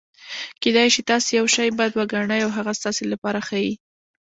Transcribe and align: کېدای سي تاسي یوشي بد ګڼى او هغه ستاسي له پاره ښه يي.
کېدای 0.61 0.87
سي 0.95 1.01
تاسي 1.09 1.31
یوشي 1.39 1.67
بد 1.79 1.91
ګڼى 2.13 2.39
او 2.45 2.49
هغه 2.57 2.71
ستاسي 2.79 3.03
له 3.11 3.17
پاره 3.23 3.41
ښه 3.47 3.57
يي. 3.65 3.73